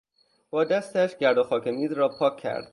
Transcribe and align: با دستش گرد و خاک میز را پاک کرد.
با 0.49 0.63
دستش 0.63 1.17
گرد 1.17 1.37
و 1.37 1.43
خاک 1.43 1.67
میز 1.67 1.91
را 1.91 2.09
پاک 2.19 2.37
کرد. 2.37 2.69